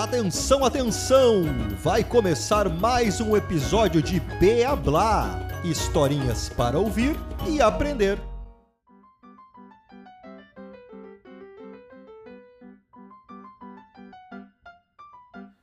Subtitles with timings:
[0.00, 1.44] Atenção, atenção!
[1.82, 7.14] Vai começar mais um episódio de Beablá historinhas para ouvir
[7.46, 8.18] e aprender.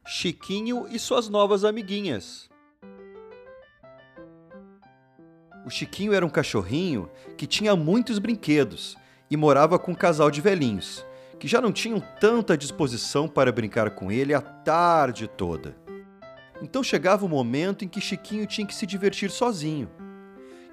[0.05, 2.47] Chiquinho e suas novas amiguinhas.
[5.65, 8.95] O Chiquinho era um cachorrinho que tinha muitos brinquedos
[9.29, 11.05] e morava com um casal de velhinhos,
[11.39, 15.75] que já não tinham tanta disposição para brincar com ele a tarde toda.
[16.61, 19.89] Então chegava o momento em que Chiquinho tinha que se divertir sozinho.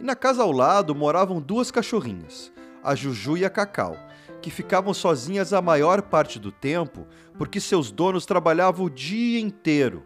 [0.01, 3.97] E na casa ao lado moravam duas cachorrinhas, a Juju e a Cacau,
[4.41, 10.05] que ficavam sozinhas a maior parte do tempo porque seus donos trabalhavam o dia inteiro.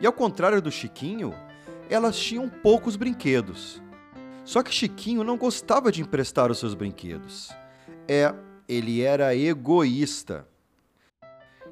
[0.00, 1.34] E ao contrário do Chiquinho,
[1.88, 3.82] elas tinham poucos brinquedos.
[4.50, 7.50] Só que Chiquinho não gostava de emprestar os seus brinquedos.
[8.08, 8.34] É,
[8.68, 10.44] ele era egoísta.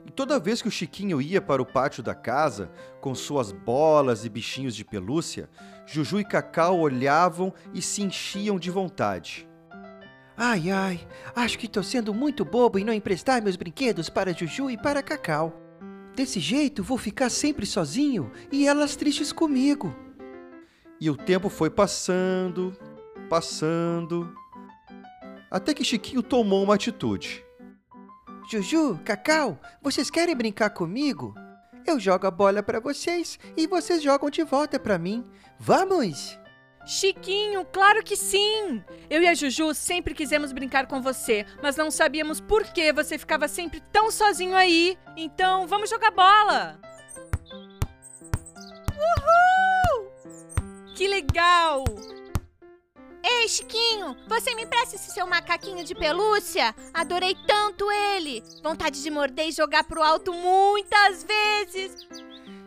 [0.06, 4.24] E toda vez que o Chiquinho ia para o pátio da casa, com suas bolas
[4.24, 5.51] e bichinhos de pelúcia,
[5.87, 9.49] Juju e Cacau olhavam e se enchiam de vontade.
[10.37, 11.01] Ai, ai,
[11.34, 15.02] acho que estou sendo muito bobo em não emprestar meus brinquedos para Juju e para
[15.02, 15.60] Cacau.
[16.15, 20.07] Desse jeito vou ficar sempre sozinho e elas tristes comigo.
[21.01, 22.77] E o tempo foi passando,
[23.29, 24.35] passando,
[25.51, 27.45] até que Chiquinho tomou uma atitude.
[28.51, 31.35] Juju, Cacau, vocês querem brincar comigo?
[31.87, 35.27] Eu jogo a bola para vocês e vocês jogam de volta para mim.
[35.59, 36.38] Vamos!
[36.87, 38.83] Chiquinho, claro que sim!
[39.10, 43.18] Eu e a Juju sempre quisemos brincar com você, mas não sabíamos por que você
[43.18, 44.99] ficava sempre tão sozinho aí.
[45.16, 46.80] Então, vamos jogar bola!
[48.90, 49.48] Uhul!
[50.99, 51.85] Que legal!
[53.23, 56.74] Ei, Chiquinho, você me empresta esse seu macaquinho de pelúcia?
[56.93, 58.43] Adorei tanto ele!
[58.65, 62.05] Vontade de morder e jogar pro alto muitas vezes!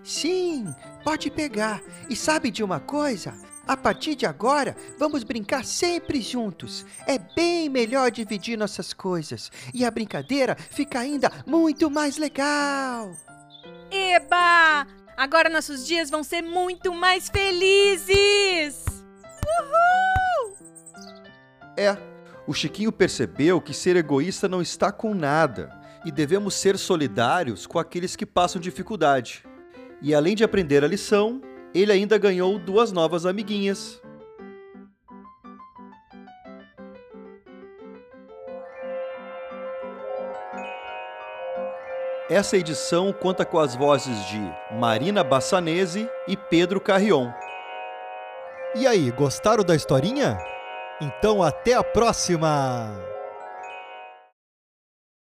[0.02, 0.74] Sim,
[1.04, 1.82] pode pegar.
[2.10, 3.34] E sabe de uma coisa?
[3.68, 6.86] A partir de agora, vamos brincar sempre juntos.
[7.06, 9.52] É bem melhor dividir nossas coisas.
[9.74, 13.12] E a brincadeira fica ainda muito mais legal.
[13.92, 14.88] Eba!
[15.16, 18.86] Agora nossos dias vão ser muito mais felizes!
[19.60, 20.58] Uhul!
[21.78, 21.98] É,
[22.48, 25.70] o Chiquinho percebeu que ser egoísta não está com nada
[26.04, 29.44] e devemos ser solidários com aqueles que passam dificuldade.
[30.02, 31.42] E além de aprender a lição,
[31.74, 34.02] ele ainda ganhou duas novas amiguinhas.
[42.32, 44.40] Essa edição conta com as vozes de
[44.72, 47.30] Marina Bassanese e Pedro Carrion.
[48.74, 50.38] E aí, gostaram da historinha?
[51.02, 53.11] Então até a próxima!